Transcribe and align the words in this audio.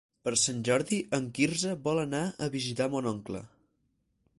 Per 0.27 0.31
Sant 0.43 0.63
Jordi 0.69 0.99
en 1.19 1.27
Quirze 1.39 1.75
vol 1.85 2.03
anar 2.07 2.25
a 2.47 2.51
visitar 2.59 2.93
mon 2.97 3.15
oncle. 3.17 3.45